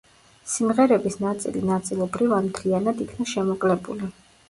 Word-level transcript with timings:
სიმღერების 0.53 1.17
ნაწილი 1.25 1.63
ნაწილობრივ 1.73 2.35
ან 2.41 2.51
მთლიანად 2.51 3.07
იქნა 3.09 3.33
შემოკლებული. 3.37 4.15